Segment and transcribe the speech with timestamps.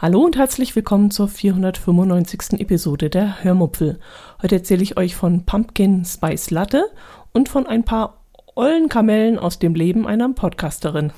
[0.00, 2.60] Hallo und herzlich willkommen zur 495.
[2.60, 3.98] Episode der Hörmupfel.
[4.40, 6.84] Heute erzähle ich euch von Pumpkin Spice Latte
[7.32, 8.22] und von ein paar
[8.54, 11.12] ollen Kamellen aus dem Leben einer Podcasterin.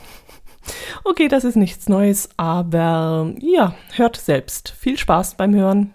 [1.04, 4.70] Okay, das ist nichts Neues, aber ja, hört selbst.
[4.70, 5.92] Viel Spaß beim Hören.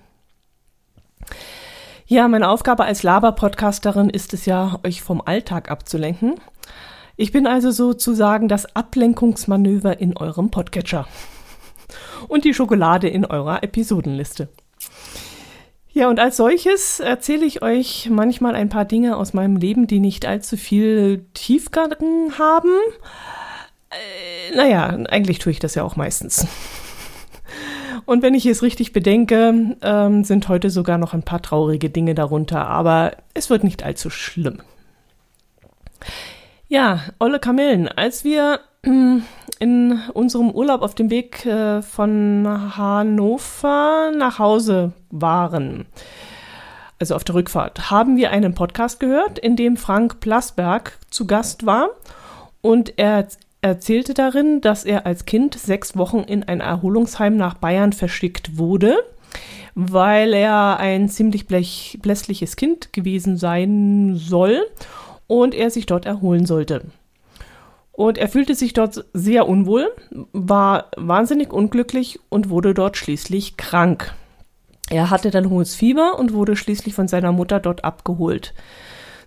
[2.05, 6.35] Ja, meine Aufgabe als Laber-Podcasterin ist es ja, euch vom Alltag abzulenken.
[7.15, 11.07] Ich bin also sozusagen das Ablenkungsmanöver in eurem Podcatcher.
[12.27, 14.49] Und die Schokolade in eurer Episodenliste.
[15.91, 19.99] Ja, und als solches erzähle ich euch manchmal ein paar Dinge aus meinem Leben, die
[19.99, 21.93] nicht allzu viel Tiefgang
[22.37, 22.73] haben.
[23.91, 26.47] Äh, naja, eigentlich tue ich das ja auch meistens.
[28.05, 32.13] Und wenn ich es richtig bedenke, ähm, sind heute sogar noch ein paar traurige Dinge
[32.13, 34.59] darunter, aber es wird nicht allzu schlimm.
[36.67, 38.59] Ja, Olle Kamellen, als wir
[39.59, 45.85] in unserem Urlaub auf dem Weg äh, von Hannover nach Hause waren,
[46.99, 51.65] also auf der Rückfahrt, haben wir einen Podcast gehört, in dem Frank Plasberg zu Gast
[51.65, 51.89] war
[52.61, 53.27] und er
[53.61, 58.97] erzählte darin, dass er als Kind sechs Wochen in ein Erholungsheim nach Bayern verschickt wurde,
[59.73, 64.65] weil er ein ziemlich blech, blässliches Kind gewesen sein soll
[65.27, 66.85] und er sich dort erholen sollte.
[67.95, 69.89] Und er fühlte sich dort sehr unwohl,
[70.33, 74.13] war wahnsinnig unglücklich und wurde dort schließlich krank.
[74.89, 78.53] Er hatte dann hohes Fieber und wurde schließlich von seiner Mutter dort abgeholt.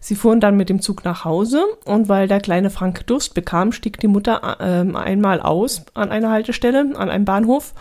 [0.00, 3.72] Sie fuhren dann mit dem Zug nach Hause und weil der kleine Frank Durst bekam,
[3.72, 7.72] stieg die Mutter äh, einmal aus an einer Haltestelle, an einem Bahnhof,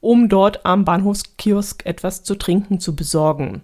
[0.00, 3.62] um dort am Bahnhofskiosk etwas zu trinken zu besorgen.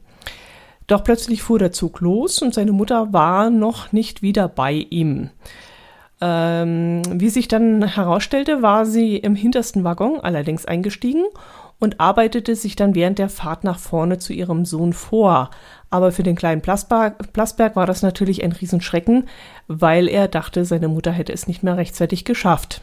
[0.87, 5.31] Doch plötzlich fuhr der Zug los und seine Mutter war noch nicht wieder bei ihm.
[6.21, 11.25] Ähm, wie sich dann herausstellte, war sie im hintersten Waggon allerdings eingestiegen
[11.79, 15.51] und arbeitete sich dann während der Fahrt nach vorne zu ihrem Sohn vor.
[15.91, 19.29] Aber für den kleinen Plasberg, Plasberg war das natürlich ein Riesenschrecken,
[19.69, 22.83] weil er dachte, seine Mutter hätte es nicht mehr rechtzeitig geschafft.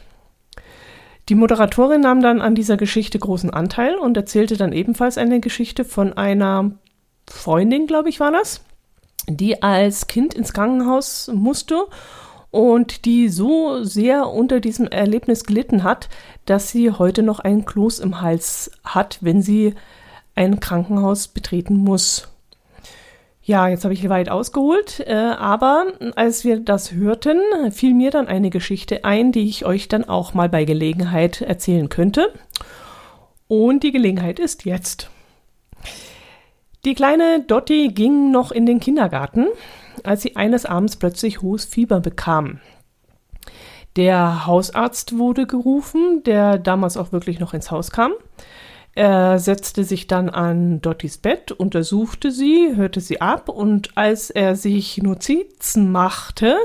[1.28, 5.84] Die Moderatorin nahm dann an dieser Geschichte großen Anteil und erzählte dann ebenfalls eine Geschichte
[5.84, 6.70] von einer
[7.28, 8.62] Freundin, glaube ich, war das,
[9.28, 11.84] die als Kind ins Krankenhaus musste
[12.56, 16.08] und die so sehr unter diesem Erlebnis gelitten hat,
[16.46, 19.74] dass sie heute noch ein Kloß im Hals hat, wenn sie
[20.34, 22.28] ein Krankenhaus betreten muss.
[23.42, 27.38] Ja, jetzt habe ich weit ausgeholt, äh, aber als wir das hörten,
[27.72, 31.90] fiel mir dann eine Geschichte ein, die ich euch dann auch mal bei Gelegenheit erzählen
[31.90, 32.32] könnte.
[33.48, 35.10] Und die Gelegenheit ist jetzt.
[36.86, 39.46] Die kleine Dotti ging noch in den Kindergarten
[40.04, 42.60] als sie eines Abends plötzlich hohes Fieber bekam.
[43.96, 48.12] Der Hausarzt wurde gerufen, der damals auch wirklich noch ins Haus kam.
[48.96, 54.56] Er setzte sich dann an Dottys Bett, untersuchte sie, hörte sie ab und als er
[54.56, 56.56] sich Notizen machte,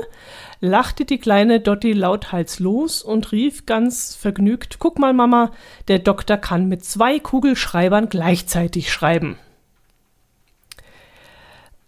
[0.58, 5.52] lachte die kleine Dotti lauthals los und rief ganz vergnügt: Guck mal, Mama,
[5.88, 9.36] der Doktor kann mit zwei Kugelschreibern gleichzeitig schreiben.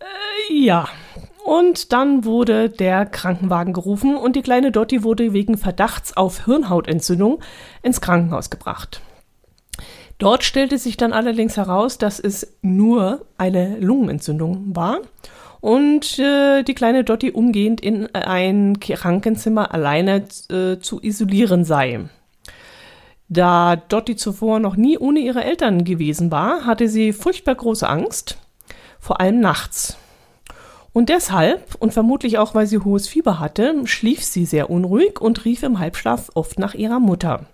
[0.00, 0.88] Äh, ja,
[1.44, 7.40] und dann wurde der Krankenwagen gerufen und die kleine Dotti wurde wegen Verdachts auf Hirnhautentzündung
[7.82, 9.02] ins Krankenhaus gebracht.
[10.18, 15.00] Dort stellte sich dann allerdings heraus, dass es nur eine Lungenentzündung war
[15.60, 22.08] und äh, die kleine Dotti umgehend in ein Krankenzimmer alleine äh, zu isolieren sei.
[23.28, 28.38] Da Dotti zuvor noch nie ohne ihre Eltern gewesen war, hatte sie furchtbar große Angst,
[29.00, 29.98] vor allem nachts.
[30.94, 35.44] Und deshalb, und vermutlich auch weil sie hohes Fieber hatte, schlief sie sehr unruhig und
[35.44, 37.46] rief im Halbschlaf oft nach ihrer Mutter.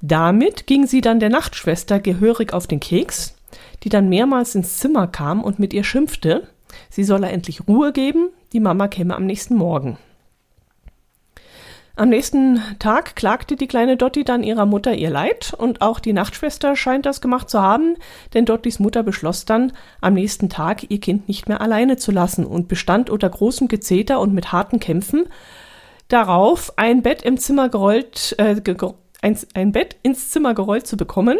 [0.00, 3.34] Damit ging sie dann der Nachtschwester gehörig auf den Keks,
[3.82, 6.48] die dann mehrmals ins Zimmer kam und mit ihr schimpfte,
[6.88, 9.98] sie solle endlich Ruhe geben, die Mama käme am nächsten Morgen.
[11.98, 16.12] Am nächsten Tag klagte die kleine Dotti dann ihrer Mutter ihr Leid und auch die
[16.12, 17.96] Nachtschwester scheint das gemacht zu haben,
[18.34, 22.46] denn Dottis Mutter beschloss dann, am nächsten Tag ihr Kind nicht mehr alleine zu lassen
[22.46, 25.24] und bestand unter großem Gezeter und mit harten Kämpfen
[26.06, 28.54] darauf, ein Bett im Zimmer gerollt, äh,
[29.20, 31.36] ein, ein Bett ins Zimmer gerollt zu bekommen,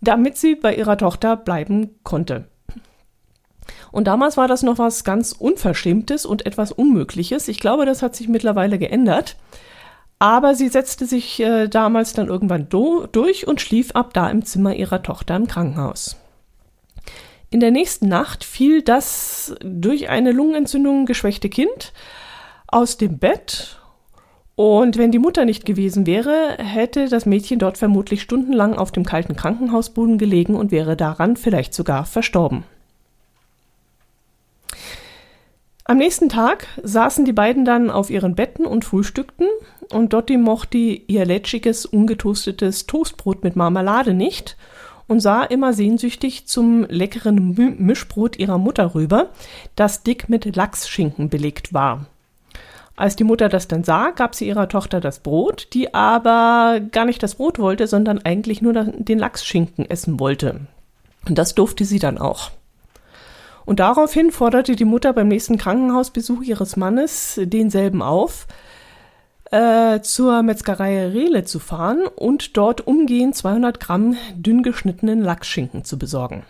[0.00, 2.46] damit sie bei ihrer Tochter bleiben konnte.
[3.92, 7.48] Und damals war das noch was ganz Unverschämtes und etwas Unmögliches.
[7.48, 9.36] Ich glaube, das hat sich mittlerweile geändert.
[10.18, 14.44] Aber sie setzte sich äh, damals dann irgendwann do durch und schlief ab da im
[14.44, 16.16] Zimmer ihrer Tochter im Krankenhaus.
[17.50, 21.92] In der nächsten Nacht fiel das durch eine Lungenentzündung geschwächte Kind
[22.66, 23.78] aus dem Bett
[24.56, 29.04] und wenn die Mutter nicht gewesen wäre, hätte das Mädchen dort vermutlich stundenlang auf dem
[29.04, 32.64] kalten Krankenhausboden gelegen und wäre daran vielleicht sogar verstorben.
[35.88, 39.46] Am nächsten Tag saßen die beiden dann auf ihren Betten und frühstückten,
[39.92, 44.56] und Dotti mochte ihr lätschiges, ungetoastetes Toastbrot mit Marmelade nicht
[45.06, 49.30] und sah immer sehnsüchtig zum leckeren Mischbrot ihrer Mutter rüber,
[49.76, 52.06] das dick mit Lachsschinken belegt war.
[52.96, 57.04] Als die Mutter das dann sah, gab sie ihrer Tochter das Brot, die aber gar
[57.04, 60.62] nicht das Brot wollte, sondern eigentlich nur den Lachsschinken essen wollte.
[61.28, 62.50] Und das durfte sie dann auch.
[63.66, 68.46] Und daraufhin forderte die Mutter beim nächsten Krankenhausbesuch ihres Mannes denselben auf,
[69.50, 75.98] äh, zur Metzgerei Rehle zu fahren und dort umgehend 200 Gramm dünn geschnittenen Lachsschinken zu
[75.98, 76.44] besorgen.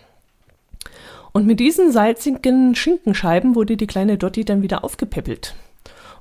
[1.33, 5.55] Und mit diesen salzigen Schinkenscheiben wurde die kleine Dotti dann wieder aufgepäppelt.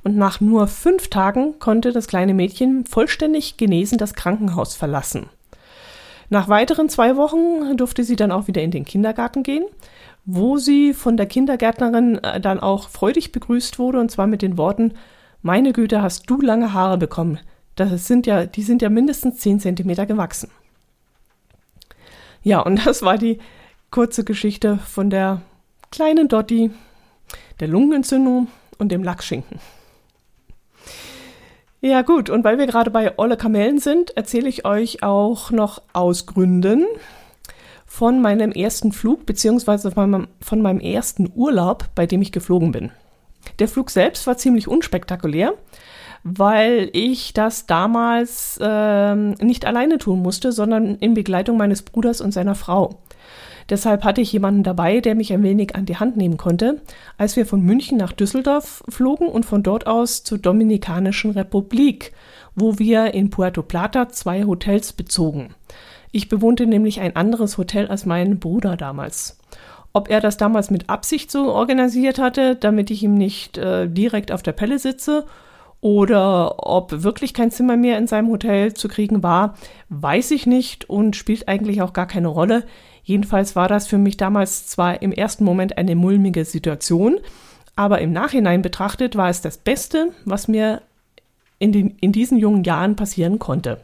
[0.03, 5.29] Und nach nur fünf Tagen konnte das kleine Mädchen vollständig genesen das Krankenhaus verlassen.
[6.29, 9.65] Nach weiteren zwei Wochen durfte sie dann auch wieder in den Kindergarten gehen,
[10.25, 14.57] wo sie von der Kindergärtnerin äh, dann auch freudig begrüßt wurde, und zwar mit den
[14.57, 14.93] Worten,
[15.41, 17.39] meine Güte, hast du lange Haare bekommen.
[17.75, 20.49] Das sind ja, die sind ja mindestens zehn Zentimeter gewachsen.
[22.41, 23.39] Ja, und das war die
[23.91, 25.41] kurze Geschichte von der
[25.91, 26.71] kleinen Dotti,
[27.59, 28.47] der Lungenentzündung
[28.79, 29.59] und dem Lachsschinken.
[31.85, 35.83] Ja gut, und weil wir gerade bei Olle Kamellen sind, erzähle ich euch auch noch
[35.93, 36.83] aus Gründen,
[37.85, 42.71] von meinem ersten Flug beziehungsweise von meinem, von meinem ersten Urlaub, bei dem ich geflogen
[42.71, 42.91] bin.
[43.59, 45.53] Der Flug selbst war ziemlich unspektakulär,
[46.23, 52.31] weil ich das damals äh, nicht alleine tun musste, sondern in Begleitung meines Bruders und
[52.31, 52.97] seiner Frau.
[53.69, 56.81] Deshalb hatte ich jemanden dabei, der mich ein wenig an die Hand nehmen konnte,
[57.17, 62.13] als wir von München nach Düsseldorf flogen und von dort aus zur Dominikanischen Republik,
[62.55, 65.55] wo wir in Puerto Plata zwei Hotels bezogen.
[66.11, 69.39] Ich bewohnte nämlich ein anderes Hotel als mein Bruder damals.
[69.93, 74.31] Ob er das damals mit Absicht so organisiert hatte, damit ich ihm nicht äh, direkt
[74.31, 75.25] auf der Pelle sitze,
[75.81, 79.53] oder ob wirklich kein Zimmer mehr in seinem Hotel zu kriegen war,
[79.89, 82.63] weiß ich nicht und spielt eigentlich auch gar keine Rolle.
[83.05, 87.19] Jedenfalls war das für mich damals zwar im ersten Moment eine mulmige Situation,
[87.75, 90.81] aber im Nachhinein betrachtet war es das Beste, was mir
[91.59, 93.79] in, den, in diesen jungen Jahren passieren konnte.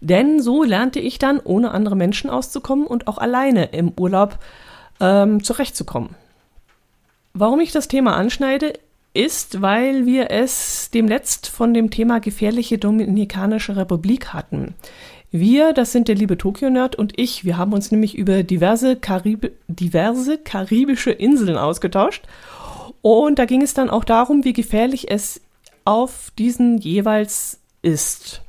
[0.00, 4.38] Denn so lernte ich dann, ohne andere Menschen auszukommen und auch alleine im Urlaub
[5.00, 6.10] ähm, zurechtzukommen.
[7.34, 8.72] Warum ich das Thema anschneide,
[9.14, 14.74] ist, weil wir es demnächst von dem Thema gefährliche Dominikanische Republik hatten.
[15.30, 19.52] Wir, das sind der liebe Tokio-Nerd und ich, wir haben uns nämlich über diverse, Karib
[19.68, 22.24] diverse karibische Inseln ausgetauscht.
[23.02, 25.40] Und da ging es dann auch darum, wie gefährlich es
[25.84, 28.42] auf diesen jeweils ist.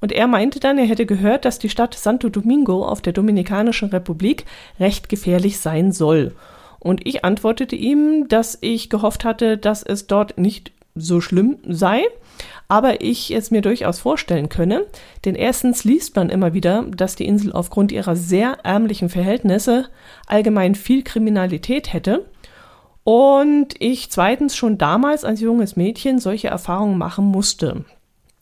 [0.00, 3.88] Und er meinte dann, er hätte gehört, dass die Stadt Santo Domingo auf der Dominikanischen
[3.90, 4.44] Republik
[4.78, 6.34] recht gefährlich sein soll.
[6.78, 12.02] Und ich antwortete ihm, dass ich gehofft hatte, dass es dort nicht so schlimm sei,
[12.68, 14.86] aber ich es mir durchaus vorstellen könne,
[15.24, 19.86] denn erstens liest man immer wieder, dass die Insel aufgrund ihrer sehr ärmlichen Verhältnisse
[20.26, 22.26] allgemein viel Kriminalität hätte
[23.04, 27.84] und ich zweitens schon damals als junges Mädchen solche Erfahrungen machen musste.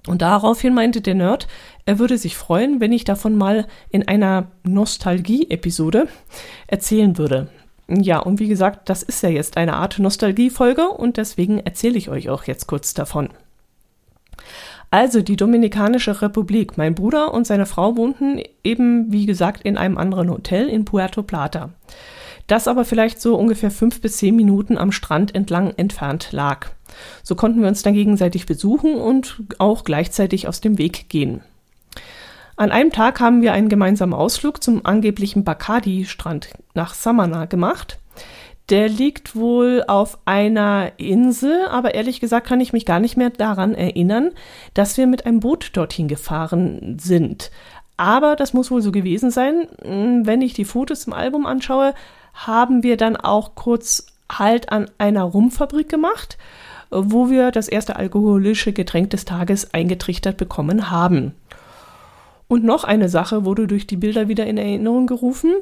[0.07, 1.49] Und daraufhin meinte der Nerd,
[1.85, 6.09] er würde sich freuen, wenn ich davon mal in einer Nostalgie-Episode
[6.67, 7.49] erzählen würde.
[7.89, 12.11] Ja, und wie gesagt, das ist ja jetzt eine Art Nostalgie-Folge und deswegen erzähle ich
[12.11, 13.31] euch auch jetzt kurz davon.
[14.91, 16.79] Also die Dominikanische Republik.
[16.79, 21.23] Mein Bruder und seine Frau wohnten eben, wie gesagt, in einem anderen Hotel in Puerto
[21.23, 21.71] Plata.
[22.47, 26.69] Das aber vielleicht so ungefähr fünf bis zehn Minuten am Strand entlang entfernt lag.
[27.23, 31.43] So konnten wir uns dann gegenseitig besuchen und auch gleichzeitig aus dem Weg gehen.
[32.57, 37.99] An einem Tag haben wir einen gemeinsamen Ausflug zum angeblichen Bacardi-Strand nach Samana gemacht.
[38.71, 43.31] Der liegt wohl auf einer Insel, aber ehrlich gesagt kann ich mich gar nicht mehr
[43.31, 44.33] daran erinnern,
[44.75, 47.51] dass wir mit einem Boot dorthin gefahren sind.
[47.97, 49.69] Aber das muss wohl so gewesen sein.
[49.83, 51.95] Wenn ich die Fotos im Album anschaue,
[52.35, 56.37] haben wir dann auch kurz Halt an einer Rumfabrik gemacht
[56.91, 61.35] wo wir das erste alkoholische Getränk des Tages eingetrichtert bekommen haben.
[62.49, 65.53] Und noch eine Sache wurde durch die Bilder wieder in Erinnerung gerufen.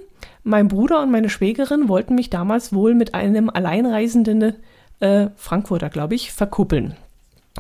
[0.44, 4.54] Mein Bruder und meine Schwägerin wollten mich damals wohl mit einem alleinreisenden
[5.00, 6.94] äh, Frankfurter, glaube ich, verkuppeln.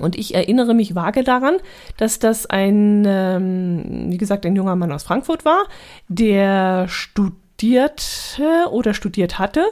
[0.00, 1.56] Und ich erinnere mich vage daran,
[1.96, 5.64] dass das ein, ähm, wie gesagt, ein junger Mann aus Frankfurt war,
[6.08, 9.64] der studierte oder studiert hatte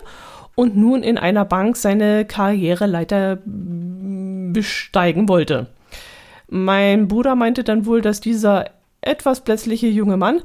[0.55, 5.67] und nun in einer Bank seine Karriereleiter besteigen wollte.
[6.49, 8.67] Mein Bruder meinte dann wohl, dass dieser
[9.07, 10.43] etwas plötzliche junge Mann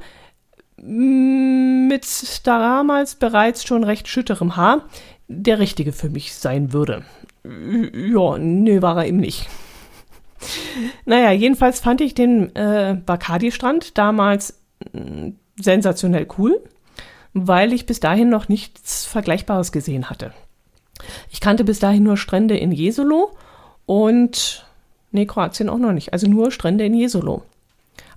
[0.82, 2.06] mit
[2.46, 4.88] damals bereits schon recht schütterem Haar
[5.28, 7.04] der richtige für mich sein würde.
[7.44, 9.48] Ja, nee, war er eben nicht.
[11.04, 14.58] Naja, jedenfalls fand ich den äh, Bacardi-Strand damals
[14.92, 16.60] äh, sensationell cool,
[17.32, 20.32] weil ich bis dahin noch nichts Vergleichbares gesehen hatte.
[21.30, 23.36] Ich kannte bis dahin nur Strände in Jesolo
[23.86, 24.66] und,
[25.12, 27.42] nee, Kroatien auch noch nicht, also nur Strände in Jesolo.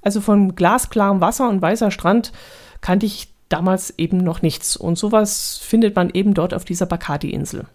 [0.04, 2.32] Also von glasklarem Wasser und weißer Strand
[2.82, 4.76] kannte ich damals eben noch nichts.
[4.76, 7.66] Und sowas findet man eben dort auf dieser Bacardi-Insel.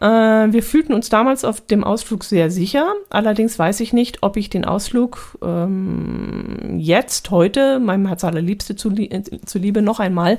[0.00, 2.94] Äh, wir fühlten uns damals auf dem Ausflug sehr sicher.
[3.10, 9.82] Allerdings weiß ich nicht, ob ich den Ausflug ähm, jetzt, heute, meinem Herz allerliebste zuliebe,
[9.82, 10.38] noch einmal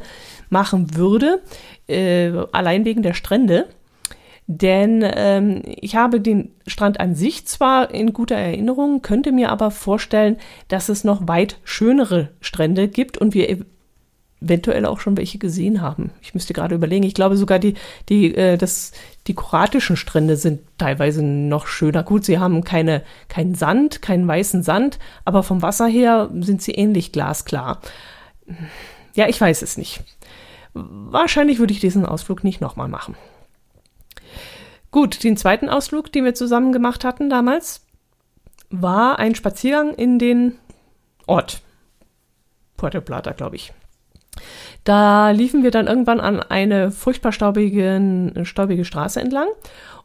[0.50, 1.42] machen würde.
[1.88, 3.68] Äh, allein wegen der Strände.
[4.53, 9.72] Denn ähm, ich habe den Strand an sich zwar in guter Erinnerung, könnte mir aber
[9.72, 10.36] vorstellen,
[10.67, 13.63] dass es noch weit schönere Strände gibt und wir
[14.41, 16.10] eventuell auch schon welche gesehen haben.
[16.22, 17.05] Ich müsste gerade überlegen.
[17.05, 17.75] Ich glaube sogar die
[18.10, 18.91] die äh, das
[19.27, 22.03] die kroatischen Strände sind teilweise noch schöner.
[22.03, 26.74] Gut, sie haben keine keinen Sand, keinen weißen Sand, aber vom Wasser her sind sie
[26.74, 27.79] ähnlich glasklar.
[29.15, 30.03] Ja, ich weiß es nicht.
[30.74, 33.15] Wahrscheinlich würde ich diesen Ausflug nicht nochmal machen.
[34.92, 37.86] Gut, den zweiten Ausflug, den wir zusammen gemacht hatten damals,
[38.70, 40.58] war ein Spaziergang in den
[41.28, 41.62] Ort.
[42.76, 43.74] Puerto Plata, glaube ich.
[44.84, 49.48] Da liefen wir dann irgendwann an eine furchtbar staubige, staubige Straße entlang,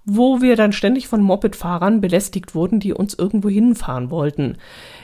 [0.05, 4.59] wo wir dann ständig von Mopedfahrern belästigt wurden, die uns irgendwo hinfahren wollten.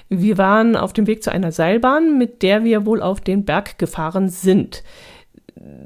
[0.09, 3.79] Wir waren auf dem Weg zu einer Seilbahn, mit der wir wohl auf den Berg
[3.79, 4.85] gefahren sind.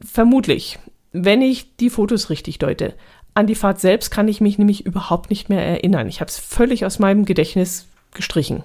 [0.04, 0.78] Vermutlich,
[1.12, 2.94] wenn ich die Fotos richtig deute.
[3.36, 6.08] An die Fahrt selbst kann ich mich nämlich überhaupt nicht mehr erinnern.
[6.08, 8.64] Ich habe es völlig aus meinem Gedächtnis gestrichen.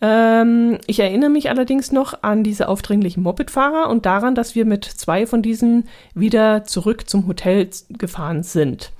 [0.00, 4.84] Ähm, ich erinnere mich allerdings noch an diese aufdringlichen Mopedfahrer und daran, dass wir mit
[4.84, 8.92] zwei von diesen wieder zurück zum Hotel gefahren sind.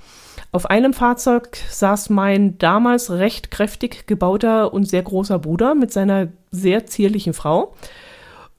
[0.51, 6.27] Auf einem Fahrzeug saß mein damals recht kräftig gebauter und sehr großer Bruder mit seiner
[6.51, 7.75] sehr zierlichen Frau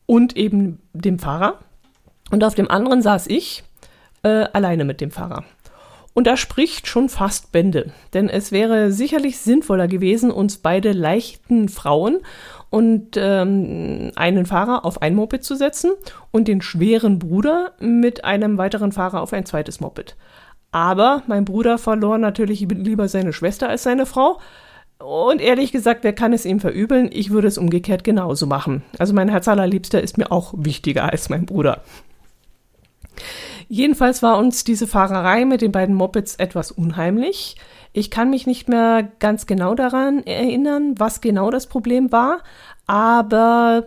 [0.06, 1.58] und eben dem Fahrer.
[2.30, 3.64] Und auf dem anderen saß ich
[4.22, 5.44] äh, alleine mit dem Fahrer.
[6.12, 11.68] Und da spricht schon fast Bände, denn es wäre sicherlich sinnvoller gewesen, uns beide leichten
[11.68, 12.18] Frauen
[12.68, 15.92] und ähm, einen Fahrer auf ein Moped zu setzen
[16.32, 20.16] und den schweren Bruder mit einem weiteren Fahrer auf ein zweites Moped.
[20.72, 24.40] Aber mein Bruder verlor natürlich lieber seine Schwester als seine Frau.
[24.98, 27.08] Und ehrlich gesagt, wer kann es ihm verübeln?
[27.12, 28.82] Ich würde es umgekehrt genauso machen.
[28.98, 31.82] Also mein Herz allerliebster ist mir auch wichtiger als mein Bruder.
[33.72, 37.54] Jedenfalls war uns diese Fahrerei mit den beiden Mopeds etwas unheimlich.
[37.92, 42.40] Ich kann mich nicht mehr ganz genau daran erinnern, was genau das Problem war,
[42.88, 43.84] aber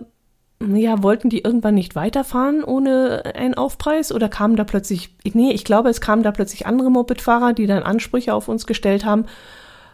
[0.65, 5.65] ja, wollten die irgendwann nicht weiterfahren ohne einen Aufpreis oder kamen da plötzlich, nee, ich
[5.65, 9.25] glaube, es kamen da plötzlich andere Mopedfahrer, die dann Ansprüche auf uns gestellt haben,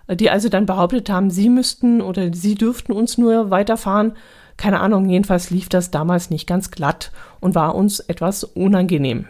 [0.08, 4.14] die also dann behauptet haben, sie müssten oder sie dürften uns nur weiterfahren.
[4.56, 9.26] Keine Ahnung, jedenfalls lief das damals nicht ganz glatt und war uns etwas unangenehm.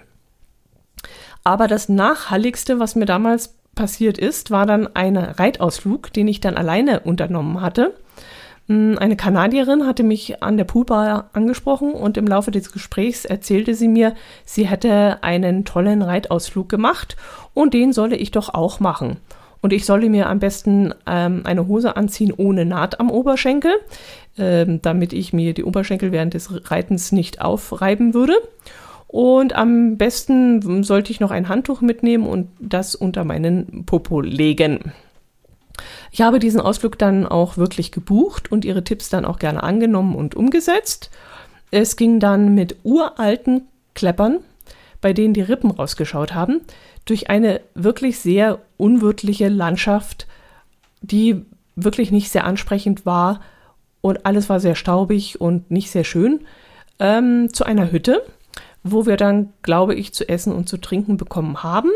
[1.43, 6.57] Aber das Nachhaltigste, was mir damals passiert ist, war dann ein Reitausflug, den ich dann
[6.57, 7.93] alleine unternommen hatte.
[8.67, 13.73] Hm, eine Kanadierin hatte mich an der Poolbar angesprochen und im Laufe des Gesprächs erzählte
[13.73, 14.15] sie mir,
[14.45, 17.17] sie hätte einen tollen Reitausflug gemacht
[17.53, 19.17] und den solle ich doch auch machen.
[19.61, 23.71] Und ich solle mir am besten ähm, eine Hose anziehen ohne Naht am Oberschenkel,
[24.37, 28.35] ähm, damit ich mir die Oberschenkel während des Reitens nicht aufreiben würde.
[29.09, 34.93] Und am besten sollte ich noch ein Handtuch mitnehmen und das unter meinen Popo legen.
[36.11, 40.13] Ich habe diesen Ausflug dann auch wirklich gebucht und ihre Tipps dann auch gerne angenommen
[40.13, 41.09] und umgesetzt.
[41.71, 43.63] Es ging dann mit uralten
[43.95, 44.41] Kleppern,
[45.01, 46.61] bei denen die Rippen rausgeschaut haben,
[47.05, 50.27] durch eine wirklich sehr unwirtliche Landschaft,
[51.01, 53.41] die wirklich nicht sehr ansprechend war
[54.01, 56.41] und alles war sehr staubig und nicht sehr schön,
[56.99, 58.21] ähm, zu einer Hütte
[58.83, 61.91] wo wir dann, glaube ich, zu essen und zu trinken bekommen haben.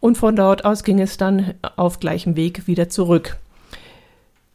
[0.00, 3.38] Und von dort aus ging es dann auf gleichem Weg wieder zurück.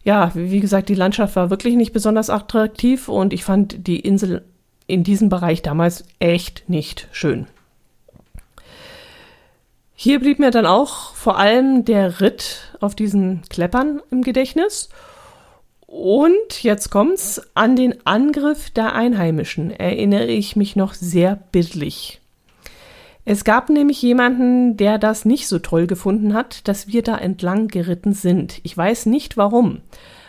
[0.04, 4.44] ja, wie gesagt, die Landschaft war wirklich nicht besonders attraktiv und ich fand die Insel
[4.88, 7.48] in diesem Bereich damals echt nicht schön.
[9.94, 14.90] Hier blieb mir dann auch vor allem der Ritt auf diesen Kleppern im Gedächtnis.
[15.92, 22.22] Und jetzt kommt's, an den Angriff der Einheimischen erinnere ich mich noch sehr bildlich.
[23.26, 27.68] Es gab nämlich jemanden, der das nicht so toll gefunden hat, dass wir da entlang
[27.68, 28.62] geritten sind.
[28.64, 29.82] Ich weiß nicht warum.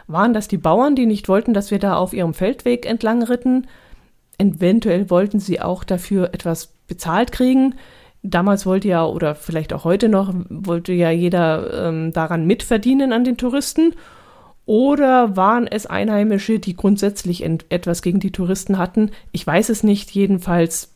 [0.09, 3.69] Waren das die Bauern, die nicht wollten, dass wir da auf ihrem Feldweg entlang ritten?
[4.39, 7.77] Eventuell wollten sie auch dafür etwas bezahlt kriegen.
[8.25, 13.23] Damals wollte ja, oder vielleicht auch heute noch, wollte ja jeder ähm, daran mitverdienen an
[13.23, 13.95] den Touristen.
[14.65, 19.11] Oder waren es Einheimische, die grundsätzlich etwas gegen die Touristen hatten?
[19.33, 20.13] Ich weiß es nicht.
[20.13, 20.93] Jedenfalls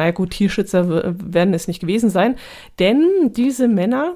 [0.00, 2.36] naja gut, Tierschützer werden es nicht gewesen sein,
[2.78, 4.14] denn diese Männer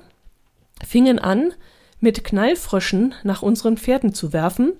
[0.82, 1.52] fingen an,
[2.00, 4.72] mit Knallfröschen nach unseren Pferden zu werfen,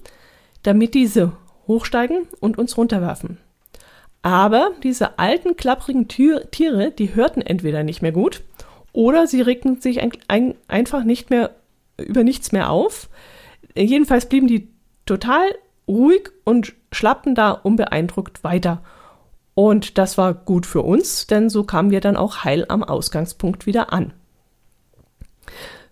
[0.63, 1.33] damit diese
[1.67, 3.39] hochsteigen und uns runterwerfen.
[4.23, 8.43] Aber diese alten, klapprigen Tiere, die hörten entweder nicht mehr gut
[8.93, 11.55] oder sie regten sich ein, ein, einfach nicht mehr
[11.99, 13.09] über nichts mehr auf.
[13.77, 14.69] Jedenfalls blieben die
[15.07, 15.47] total
[15.89, 18.83] ruhig und schlappten da unbeeindruckt weiter.
[19.55, 23.67] Und das war gut für uns, denn so kamen wir dann auch heil am Ausgangspunkt
[23.67, 24.13] wieder an.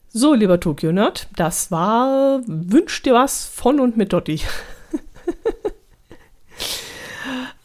[0.08, 4.40] So, lieber Tokyo Nerd, das war Wünsch dir was von und mit Dotti.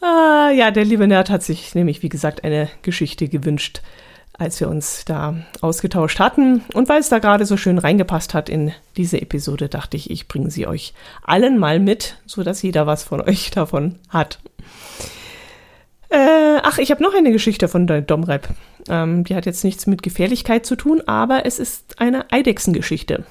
[0.00, 3.82] ah, ja, der liebe Nerd hat sich nämlich, wie gesagt, eine Geschichte gewünscht,
[4.38, 6.62] als wir uns da ausgetauscht hatten.
[6.72, 10.28] Und weil es da gerade so schön reingepasst hat in diese Episode, dachte ich, ich
[10.28, 14.38] bringe sie euch allen mal mit, sodass jeder was von euch davon hat.
[16.08, 18.48] Äh, ach, ich habe noch eine Geschichte von der Domrep.
[18.88, 23.24] Ähm, die hat jetzt nichts mit Gefährlichkeit zu tun, aber es ist eine Eidechsengeschichte.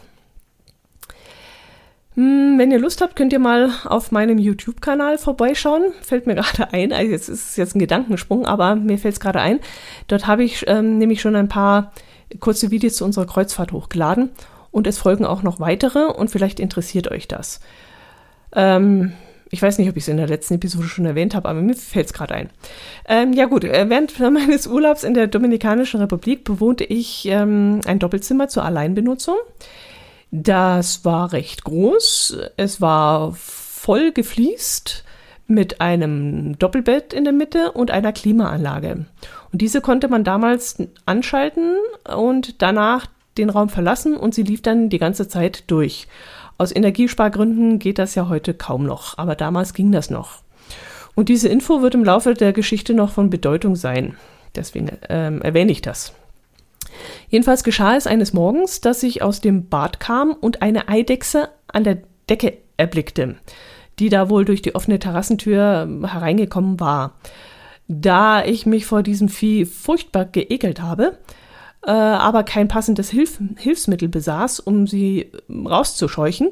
[2.18, 5.94] Hm, wenn ihr Lust habt, könnt ihr mal auf meinem YouTube-Kanal vorbeischauen.
[6.02, 9.40] Fällt mir gerade ein, also jetzt ist jetzt ein Gedankensprung, aber mir fällt es gerade
[9.40, 9.60] ein.
[10.08, 11.94] Dort habe ich ähm, nämlich schon ein paar
[12.40, 14.32] kurze Videos zu unserer Kreuzfahrt hochgeladen
[14.72, 17.60] und es folgen auch noch weitere und vielleicht interessiert euch das.
[18.52, 19.14] Ähm,
[19.52, 21.76] ich weiß nicht, ob ich es in der letzten Episode schon erwähnt habe, aber mir
[21.76, 22.50] fällt es gerade ein.
[23.08, 28.00] Ähm, ja gut, äh, während meines Urlaubs in der Dominikanischen Republik bewohnte ich ähm, ein
[28.00, 29.38] Doppelzimmer zur Alleinbenutzung.
[30.32, 32.38] Das war recht groß.
[32.58, 35.04] Es war voll gefliest
[35.48, 39.06] mit einem Doppelbett in der Mitte und einer Klimaanlage.
[39.52, 41.78] Und diese konnte man damals anschalten
[42.16, 46.08] und danach den Raum verlassen und sie lief dann die ganze Zeit durch.
[46.58, 50.40] Aus Energiespargründen geht das ja heute kaum noch, aber damals ging das noch.
[51.16, 54.18] Und diese Info wird im Laufe der Geschichte noch von Bedeutung sein.
[54.56, 56.14] Deswegen ähm, erwähne ich das.
[57.30, 61.84] Jedenfalls geschah es eines Morgens, dass ich aus dem Bad kam und eine Eidechse an
[61.84, 63.36] der Decke erblickte,
[64.00, 67.16] die da wohl durch die offene Terrassentür ähm, hereingekommen war.
[67.88, 71.18] Da ich mich vor diesem Vieh furchtbar geekelt habe,
[71.86, 76.52] äh, aber kein passendes Hilf Hilfsmittel besaß, um sie ähm, rauszuscheuchen,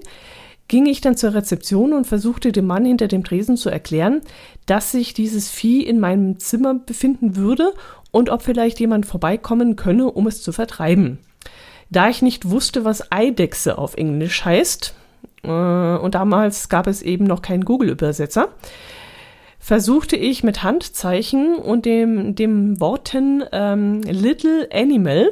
[0.67, 4.21] ging ich dann zur Rezeption und versuchte dem Mann hinter dem Tresen zu erklären,
[4.65, 7.73] dass sich dieses Vieh in meinem Zimmer befinden würde
[8.12, 11.19] und ob vielleicht jemand vorbeikommen könne, um es zu vertreiben.
[11.89, 14.95] Da ich nicht wusste, was Eidechse auf Englisch heißt,
[15.43, 18.49] äh, und damals gab es eben noch keinen Google-Übersetzer,
[19.60, 25.32] versuchte ich mit Handzeichen und dem, dem Worten ähm, Little Animal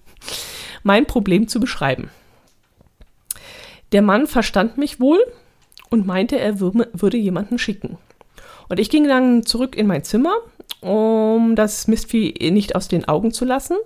[0.82, 2.10] mein Problem zu beschreiben.
[3.92, 5.22] Der Mann verstand mich wohl
[5.90, 7.98] und meinte, er würde jemanden schicken.
[8.68, 10.34] Und ich ging dann zurück in mein Zimmer,
[10.80, 13.76] um das Mistvieh nicht aus den Augen zu lassen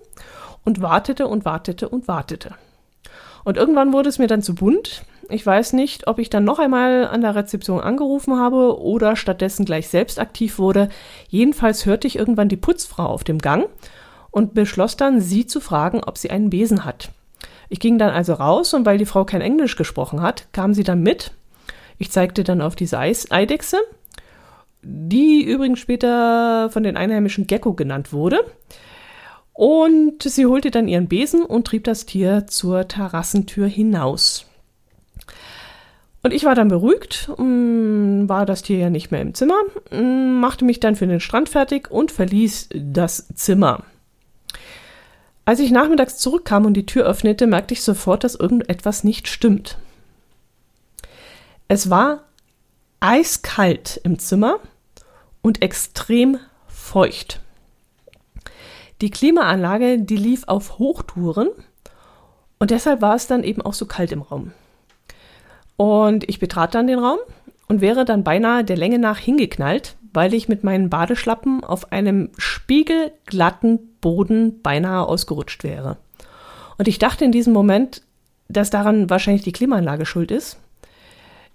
[0.65, 2.55] und wartete und wartete und wartete.
[3.45, 5.05] Und irgendwann wurde es mir dann zu bunt.
[5.29, 9.65] Ich weiß nicht, ob ich dann noch einmal an der Rezeption angerufen habe oder stattdessen
[9.65, 10.89] gleich selbst aktiv wurde.
[11.29, 13.69] Jedenfalls hörte ich irgendwann die Putzfrau auf dem Gang
[14.31, 17.11] und beschloss dann, sie zu fragen, ob sie einen Besen hat.
[17.69, 20.85] Ich ging dann also raus und weil die Frau kein Englisch gesprochen hat, kam sie
[20.85, 21.33] dann mit.
[21.99, 23.79] Ich zeigte dann auf diese Eidechse,
[24.89, 28.45] die übrigens später von den Einheimischen Gecko genannt wurde.
[29.53, 34.47] Und sie holte dann ihren Besen und trieb das Tier zur Terrassentür hinaus.
[36.23, 39.59] Und ich war dann beruhigt, mm, war das Tier ja nicht mehr im Zimmer,
[39.91, 43.85] mm, machte mich dann für den Strand fertig und verließ das Zimmer.
[45.45, 49.79] Als ich nachmittags zurückkam und die Tür öffnete, merkte ich sofort, dass irgendetwas nicht stimmt.
[51.69, 52.25] Es war
[53.01, 54.59] eiskalt im Zimmer
[55.47, 57.41] und extrem feucht.
[59.01, 61.51] Die Klimaanlage, die lief auf Hochtouren
[62.59, 64.51] und deshalb war es dann eben auch so kalt im Raum.
[65.77, 67.21] Und ich betrat dann den Raum
[67.69, 72.31] und wäre dann beinahe der Länge nach hingeknallt, weil ich mit meinen Badeschlappen auf einem
[72.39, 75.97] spiegelglatten Boden beinahe ausgerutscht wäre.
[76.77, 78.03] Und ich dachte in diesem Moment,
[78.49, 80.59] dass daran wahrscheinlich die Klimaanlage schuld ist.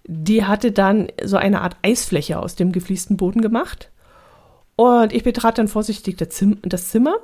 [0.06, 3.92] Die hatte dann so eine Art Eisfläche aus dem gefliesten Boden gemacht.
[4.76, 7.16] Und ich betrat dann vorsichtig das Zimmer.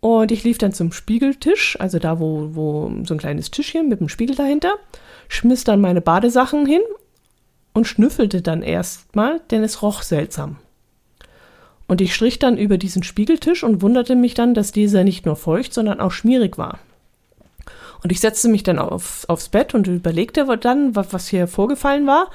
[0.00, 4.00] Und ich lief dann zum Spiegeltisch, also da, wo, wo so ein kleines Tischchen mit
[4.00, 4.74] einem Spiegel dahinter,
[5.28, 6.82] schmiss dann meine Badesachen hin
[7.72, 10.56] und schnüffelte dann erstmal, denn es roch seltsam.
[11.86, 15.36] Und ich strich dann über diesen Spiegeltisch und wunderte mich dann, dass dieser nicht nur
[15.36, 16.78] feucht, sondern auch schmierig war.
[18.04, 22.30] Und ich setzte mich dann auf, aufs Bett und überlegte dann, was hier vorgefallen war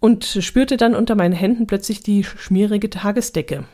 [0.00, 3.64] und spürte dann unter meinen Händen plötzlich die schmierige Tagesdecke.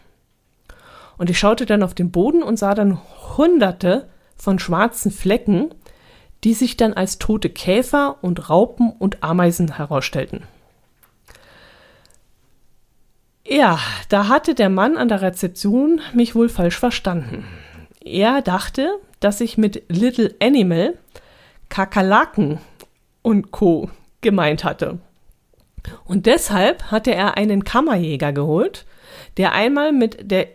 [1.17, 2.99] Und ich schaute dann auf den Boden und sah dann
[3.37, 5.71] hunderte von schwarzen Flecken,
[6.43, 10.43] die sich dann als tote Käfer und Raupen und Ameisen herausstellten.
[13.47, 17.45] Ja, da hatte der Mann an der Rezeption mich wohl falsch verstanden.
[18.05, 20.95] Er dachte, dass ich mit Little Animal
[21.69, 22.59] Kakerlaken
[23.23, 23.91] und Co.
[24.21, 24.99] gemeint hatte.
[26.05, 28.85] Und deshalb hatte er einen Kammerjäger geholt,
[29.37, 30.49] der einmal mit der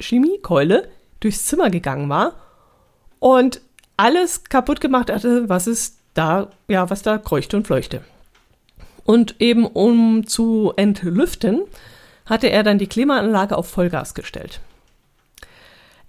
[0.00, 0.88] Chemiekeule
[1.20, 2.34] durchs Zimmer gegangen war
[3.18, 3.60] und
[3.96, 8.02] alles kaputt gemacht hatte, was es da, ja, was da kreuchte und fleuchte.
[9.04, 11.62] Und eben um zu entlüften,
[12.26, 14.60] hatte er dann die Klimaanlage auf Vollgas gestellt.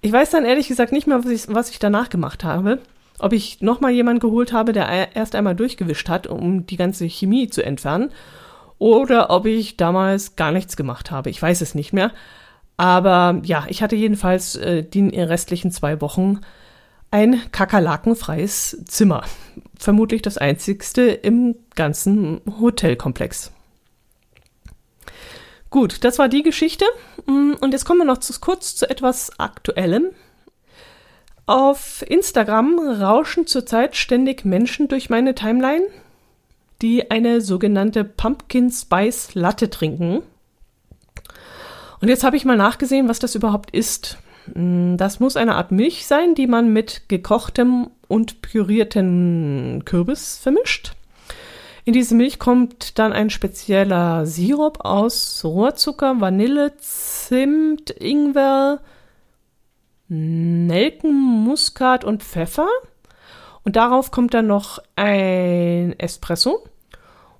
[0.02, 2.80] Ich weiß dann ehrlich gesagt nicht mehr, was ich, was ich danach gemacht habe.
[3.20, 7.50] Ob ich nochmal jemanden geholt habe, der erst einmal durchgewischt hat, um die ganze Chemie
[7.50, 8.12] zu entfernen.
[8.78, 11.30] Oder ob ich damals gar nichts gemacht habe.
[11.30, 12.12] Ich weiß es nicht mehr.
[12.78, 16.42] Aber ja, ich hatte jedenfalls äh, die restlichen zwei Wochen
[17.10, 19.24] ein kakerlakenfreies Zimmer.
[19.80, 23.52] Vermutlich das einzigste im ganzen Hotelkomplex.
[25.70, 26.86] Gut, das war die Geschichte.
[27.26, 30.08] Mm, und jetzt kommen wir noch zu, kurz zu etwas Aktuellem.
[31.48, 35.86] Auf Instagram rauschen zurzeit ständig Menschen durch meine Timeline,
[36.82, 40.24] die eine sogenannte Pumpkin Spice Latte trinken.
[42.02, 44.18] Und jetzt habe ich mal nachgesehen, was das überhaupt ist.
[44.54, 50.94] Mm, das muss eine Art Milch sein, die man mit gekochtem und pürierten Kürbis vermischt.
[51.84, 58.80] In diese Milch kommt dann ein spezieller Sirup aus Rohrzucker, Vanille, Zimt, Ingwer,
[60.08, 62.68] Nelken, Muskat und Pfeffer.
[63.64, 66.64] Und darauf kommt dann noch ein Espresso.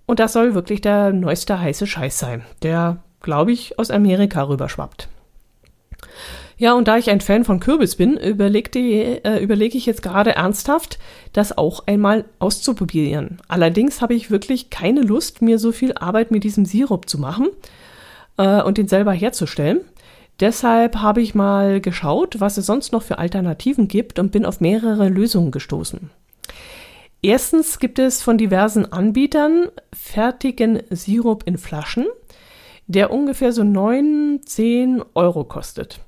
[0.06, 5.08] Und das soll wirklich der neueste heiße Scheiß sein, der, glaube ich, aus Amerika rüberschwappt.
[6.58, 11.00] Ja, und da ich ein Fan von Kürbis bin, äh, überlege ich jetzt gerade ernsthaft,
[11.34, 13.40] das auch einmal auszuprobieren.
[13.50, 17.50] Allerdings habe ich wirklich keine Lust, mir so viel Arbeit mit diesem Sirup zu machen
[18.38, 19.82] äh, und den selber herzustellen.
[20.40, 24.60] Deshalb habe ich mal geschaut, was es sonst noch für Alternativen gibt und bin auf
[24.60, 26.10] mehrere Lösungen gestoßen.
[27.22, 32.06] Erstens gibt es von diversen Anbietern fertigen Sirup in Flaschen,
[32.88, 36.02] der ungefähr so 9, 10 Euro kostet.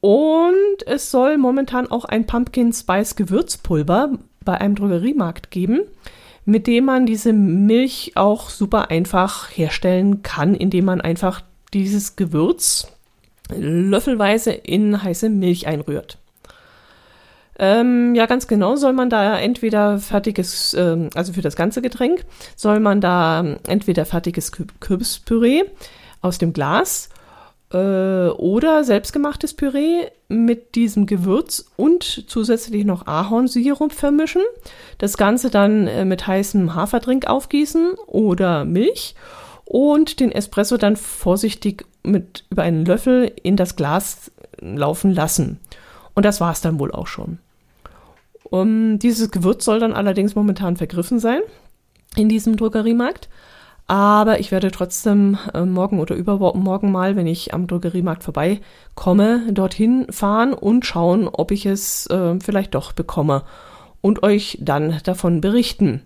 [0.00, 5.80] Und es soll momentan auch ein Pumpkin Spice Gewürzpulver bei einem Drogeriemarkt geben,
[6.44, 11.42] mit dem man diese Milch auch super einfach herstellen kann, indem man einfach
[11.74, 12.88] dieses Gewürz
[13.54, 16.18] löffelweise in heiße Milch einrührt.
[17.58, 22.24] Ähm, ja, ganz genau soll man da entweder fertiges, ähm, also für das ganze Getränk,
[22.54, 25.64] soll man da entweder fertiges Kürbispüree
[26.20, 27.08] aus dem Glas
[27.72, 34.42] äh, oder selbstgemachtes Püree mit diesem Gewürz und zusätzlich noch Ahornsirup vermischen.
[34.98, 39.16] Das Ganze dann äh, mit heißem Haferdrink aufgießen oder Milch
[39.68, 45.60] und den Espresso dann vorsichtig mit über einen Löffel in das Glas laufen lassen.
[46.14, 47.38] Und das war es dann wohl auch schon.
[48.44, 51.42] Um, dieses Gewürz soll dann allerdings momentan vergriffen sein
[52.16, 53.28] in diesem Drogeriemarkt.
[53.86, 60.06] Aber ich werde trotzdem äh, morgen oder übermorgen mal, wenn ich am Drogeriemarkt vorbeikomme, dorthin
[60.10, 63.42] fahren und schauen, ob ich es äh, vielleicht doch bekomme
[64.00, 66.02] und euch dann davon berichten.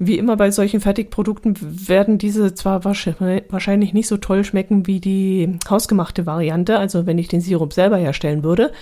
[0.00, 5.58] Wie immer bei solchen Fertigprodukten werden diese zwar wahrscheinlich nicht so toll schmecken wie die
[5.68, 8.72] hausgemachte Variante, also wenn ich den Sirup selber herstellen würde.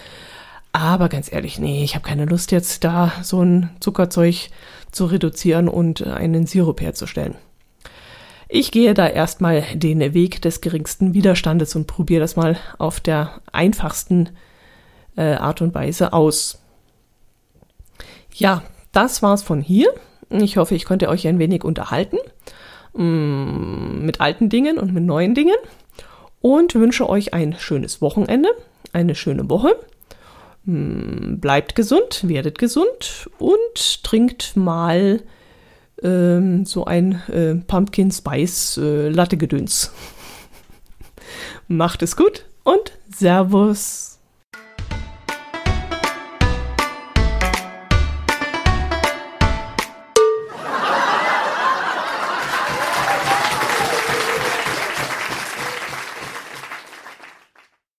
[0.72, 4.50] Aber ganz ehrlich, nee, ich habe keine Lust jetzt da so ein Zuckerzeug
[4.92, 7.36] zu reduzieren und einen Sirup herzustellen.
[8.48, 13.40] Ich gehe da erstmal den Weg des geringsten Widerstandes und probiere das mal auf der
[13.52, 14.28] einfachsten
[15.16, 16.60] äh, Art und Weise aus.
[18.34, 19.88] Ja, das war's von hier.
[20.30, 22.18] Ich hoffe, ich konnte euch ein wenig unterhalten
[22.94, 25.56] mm, mit alten Dingen und mit neuen Dingen
[26.40, 28.50] und wünsche euch ein schönes Wochenende,
[28.92, 29.76] eine schöne Woche.
[30.64, 35.22] Mm, bleibt gesund, werdet gesund und trinkt mal
[36.02, 39.92] ähm, so ein äh, Pumpkin Spice äh, Latte Gedöns.
[41.68, 44.15] Macht es gut und Servus.